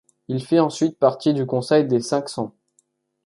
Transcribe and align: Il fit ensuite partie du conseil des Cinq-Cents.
Il 0.29 0.43
fit 0.43 0.57
ensuite 0.59 0.97
partie 0.97 1.35
du 1.35 1.45
conseil 1.45 1.85
des 1.85 2.01
Cinq-Cents. 2.01 2.55